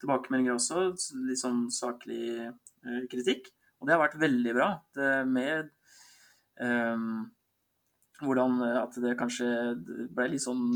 [0.04, 0.90] tilbakemeldinger også.
[1.28, 3.50] Litt sånn saklig eh, kritikk.
[3.80, 4.70] Og det har vært veldig bra.
[4.96, 5.72] Det med
[6.62, 7.26] um,
[8.24, 9.50] hvordan at det kanskje
[10.16, 10.70] ble litt sånn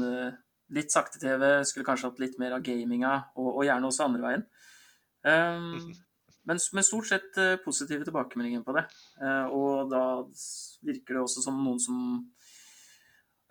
[0.76, 4.44] Litt sakte-TV, skulle kanskje hatt litt mer av gaminga, og, og gjerne også andre veien.
[5.28, 5.94] Um,
[6.48, 8.84] men, men, stort sett positive tilbakemeldinger på det.
[9.22, 10.02] Uh, og da
[10.88, 12.02] virker det også som noen som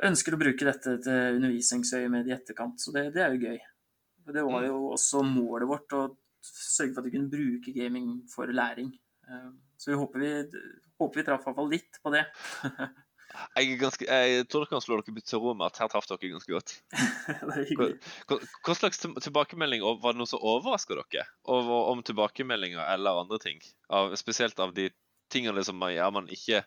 [0.05, 2.81] ønsker å bruke dette til undervisningsøyemed i etterkant.
[2.83, 3.59] Så det, det, er jo gøy.
[4.27, 4.69] Det var mm.
[4.69, 6.05] jo også målet vårt å
[6.47, 8.93] sørge for at vi kunne bruke gaming for læring.
[9.27, 9.51] Eh,
[9.81, 10.31] så vi håper vi,
[11.01, 12.25] håper vi traff i hvert fall litt på det.
[13.57, 16.33] jeg, ganske, jeg, tror dere kan slå dere til ro med at her traff dere
[16.33, 16.75] ganske godt.
[17.79, 23.41] hva, hva, slags tilbakemelding Var det noe som overraska dere over, om tilbakemeldinger eller andre
[23.43, 23.63] ting?
[23.93, 24.91] Av, spesielt av de
[25.33, 26.63] tingene som man, ja, man ikke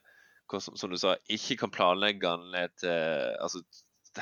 [0.58, 3.62] som, som, du sa, ikke kan planlegge ned til altså,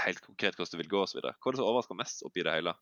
[0.04, 1.22] helt konkret hvordan det vil gå osv.
[1.24, 2.76] Hva er det som overrasker mest oppi det hele?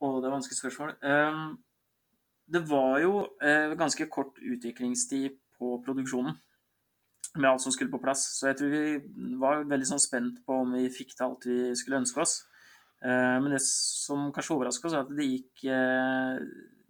[0.00, 0.96] Å, det er vanskelig spørsmål.
[1.04, 1.44] Um,
[2.54, 6.36] det var jo uh, ganske kort utviklingstid på produksjonen
[7.34, 8.26] med alt som skulle på plass.
[8.38, 11.58] Så jeg tror vi var veldig sånn spent på om vi fikk til alt vi
[11.78, 12.38] skulle ønske oss.
[13.04, 16.38] Uh, men det som kanskje overraska oss, er at det gikk uh,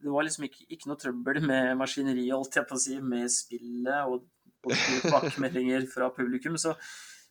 [0.05, 3.33] Det var liksom ikke, ikke noe trøbbel med maskineriet, holdt jeg på å si, med
[3.33, 4.29] spillet og
[4.73, 6.59] tilbakemeldinger fra publikum.
[6.59, 6.75] Så,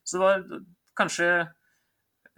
[0.03, 0.63] så, det var
[0.97, 1.29] kanskje,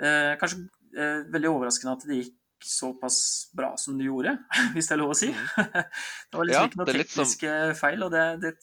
[0.02, 0.66] eh, kanskje
[0.98, 2.36] eh, veldig overraskende at det gikk
[2.66, 3.18] såpass
[3.54, 4.38] bra som det gjorde,
[4.74, 5.32] hvis det er lov å si.
[5.32, 5.66] Mm.
[6.30, 7.80] det var liksom ja, ikke noe tekniske som...
[7.82, 8.54] feil, og det, det,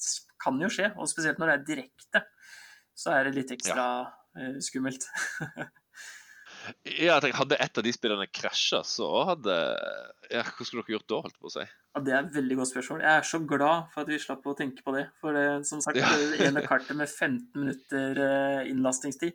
[0.42, 0.90] kan jo skje.
[0.98, 2.24] Og spesielt når det er direkte,
[2.94, 4.10] så er det litt ekstra ja.
[4.38, 5.08] eh, skummelt.
[6.86, 9.54] Ja, jeg tenker, Hadde et av de spillerne krasja, så hadde
[10.30, 11.20] ja, Hva skulle dere gjort da?
[11.24, 11.64] holdt på å si?
[11.64, 13.02] Ja, Det er et veldig godt spørsmål.
[13.02, 15.04] Jeg er så glad for at vi slapp å tenke på det.
[15.20, 16.12] For det, som sagt, ja.
[16.14, 19.34] det ene kartet med 15 minutter eh, innlastingstid,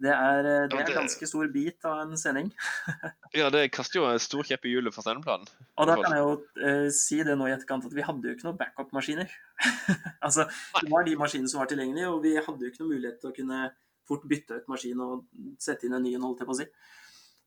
[0.00, 2.48] det er, eh, det er en ganske stor bit av en sending.
[3.36, 5.48] ja, det kaster jo en stor kjepp i hjulet for sendeplanen.
[5.76, 8.36] Og da kan jeg jo uh, si det nå i etterkant at vi hadde jo
[8.36, 9.34] ikke noen backup-maskiner.
[10.26, 10.46] altså,
[10.78, 13.32] det var de maskinene som var tilgjengelige, og vi hadde jo ikke noen mulighet til
[13.32, 13.60] å kunne
[14.08, 15.28] fort bytte ut maskin og
[15.62, 16.66] sette inn en ny en, holdt jeg på å si.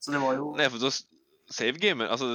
[0.04, 0.94] Så det var jo Nei, for da
[1.54, 2.30] save-gamen altså,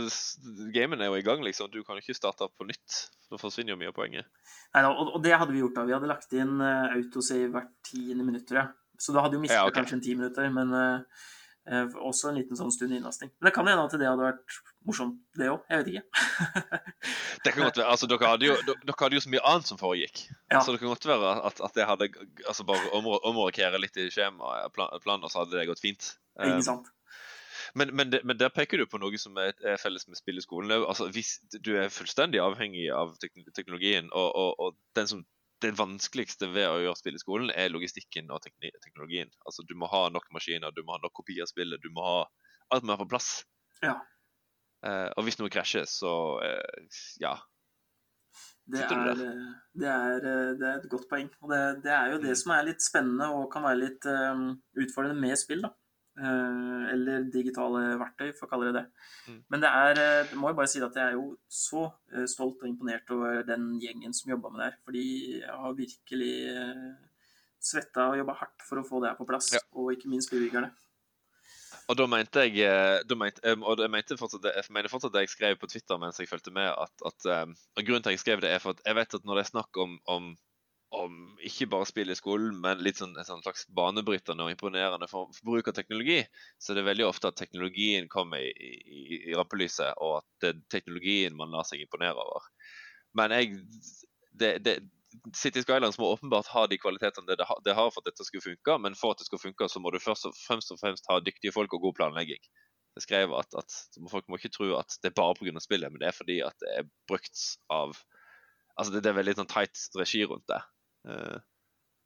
[0.74, 1.70] Gamen er jo i gang, liksom.
[1.72, 2.98] Du kan jo ikke starte på nytt.
[3.30, 4.28] Da forsvinner jo mye av poenget.
[4.74, 5.86] Nei, og, og, det hadde vi gjort da.
[5.88, 8.74] Vi hadde lagt inn uh, autosave hvert tiende minutt, tror jeg.
[8.98, 9.78] Så du hadde jo mista ja, okay.
[9.78, 13.30] kanskje en ti minutter, men uh, også en liten sånn stund innlasting.
[13.38, 14.58] Men det kan hende at det hadde vært
[14.88, 15.62] morsomt, det òg.
[15.70, 16.04] Jeg vet ikke.
[17.44, 17.88] det kan godt være.
[17.92, 20.24] Altså, dere, hadde jo, dere hadde jo så mye annet som foregikk.
[20.50, 20.62] Ja.
[20.64, 22.10] Så det kan godt være at, at jeg hadde
[22.46, 26.14] altså bare omrokere litt i skjemaet, plan, planer, så hadde det gått fint.
[26.40, 26.90] Ikke eh, sant.
[27.76, 30.72] Men, men, men, der peker du på noe som er felles med spill i skolen.
[30.80, 35.26] Altså, hvis du er fullstendig avhengig av teknologien, og, og, og den som
[35.62, 39.30] det vanskeligste ved å gjøre spill i skolen, er logistikken og teknologien.
[39.46, 42.04] Altså, Du må ha nok maskiner, du må ha nok kopier av spillet, du må
[42.06, 42.20] ha
[42.74, 43.28] alt må være på plass.
[43.82, 43.96] Ja.
[44.86, 46.12] Eh, og hvis noe krasjer, så
[46.44, 47.34] eh, ja.
[48.68, 51.30] Det er, det, er, eh, det er, et godt poeng.
[51.42, 52.40] Og det, det er jo det mm.
[52.42, 55.64] som er litt spennende og kan være litt um, utfordrende med spill.
[55.64, 55.72] da.
[56.18, 59.04] Eh, eller digitale verktøy, for å kalle det det.
[59.28, 59.36] Mm.
[59.52, 62.64] Men det er, jeg må jeg bare si at jeg er jo så eh, stolt
[62.64, 64.80] og imponert over den gjengen som jobba med det her.
[64.88, 65.04] Fordi
[65.36, 66.34] jeg har virkelig
[67.68, 69.52] svetta og jobba hardt for å få det her på plass.
[69.54, 69.62] Ja.
[69.78, 70.72] Og ikke minst bevilgerne.
[71.88, 75.32] Og da mente jeg da mente, og jeg, mente fortsatt, jeg mener fortsatt det jeg
[75.32, 77.28] skrev på Twitter mens jeg fulgte med, at, at
[77.80, 79.50] grunnen til at jeg skrev det, er for at jeg vet at når det er
[79.54, 80.28] snakk om, om
[80.94, 85.08] om ikke bare spill i skolen, men litt sånn, en sånn slags banebrytende og imponerende
[85.10, 86.22] for, for, bruk av teknologi,
[86.56, 90.52] så det er veldig ofte at teknologien kommer i, i, i rampelyset, og at det
[90.54, 92.48] er teknologien man lar seg imponere over.
[93.18, 93.58] Men jeg
[94.38, 94.78] det, det,
[95.36, 98.78] City Skylines må åpenbart ha de kvalitetene det, det, har for at dette skal funke,
[98.84, 101.18] men for at det skal funke, så må du først og fremst, og fremst ha
[101.24, 102.40] dyktige folk og god planlegging.
[102.98, 103.74] Jeg skrev at, at
[104.10, 105.60] Folk må ikke tro at det er bare pga.
[105.62, 107.98] spillet, men det er fordi at det er brukt av
[108.78, 110.60] Altså det, det er veldig sånn tight regi rundt det.
[111.06, 111.38] Uh,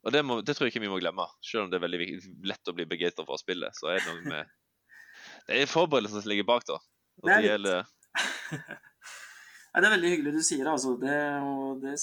[0.03, 1.25] og det, må, det, tror jeg ikke vi må glemme.
[1.45, 2.07] Selv om det er veldig
[2.51, 4.51] lett å bli begeistra for å spille, så er det noe med
[5.47, 6.79] Det er forberedelsene som ligger bak, da.
[7.21, 7.85] Og det er, gjelder...
[9.71, 10.95] ja, det er veldig hyggelig du sier altså.
[10.99, 11.15] Det,
[11.47, 11.95] og det,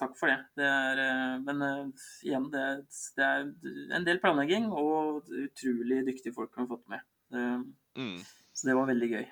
[0.00, 0.38] takk for det.
[0.58, 2.64] det er, eh, men uh, igjen, det,
[3.18, 7.06] det, er en del planlegging og utrolig dyktige folk vi har fått med.
[7.98, 8.18] Mm.
[8.54, 9.26] Så det var veldig gøy.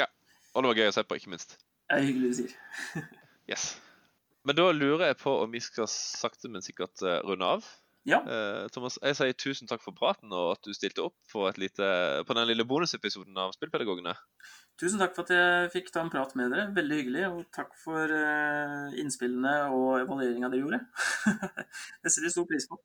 [0.00, 0.08] Ja.
[0.54, 1.58] Og det var gøy å se på, ikke minst.
[1.86, 2.56] Det er hyggelig du sier.
[3.52, 3.74] yes.
[4.46, 7.66] Men da lurer jeg på om vi skal sakte, men sikkert uh, runde av.
[8.06, 8.20] Ja.
[8.22, 11.86] Uh, Thomas, jeg sier tusen takk for praten og at du stilte opp lite,
[12.22, 14.14] på den lille bonusepisoden av Spillpedagogene.
[14.78, 16.68] Tusen takk for at jeg fikk ta en prat med dere.
[16.76, 17.24] Veldig hyggelig.
[17.32, 20.80] Og takk for uh, innspillene og evalueringa dere gjorde.
[22.04, 22.78] det setter vi stor pris på.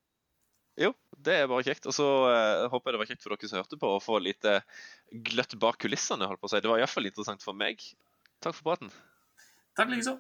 [0.82, 1.86] Jo, det er bare kjekt.
[1.92, 4.18] Og så uh, håper jeg det var kjekt for dere som hørte på, å få
[4.24, 4.50] litt
[5.30, 6.26] gløtt bak kulissene.
[6.26, 6.64] holdt på å si.
[6.66, 7.86] Det var iallfall interessant for meg.
[8.42, 8.90] Takk for praten.
[9.78, 10.18] Takk likeså.